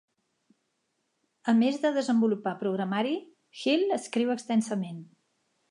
[1.53, 3.15] A més de desenvolupar programari,
[3.65, 5.03] Hill escriu extensament.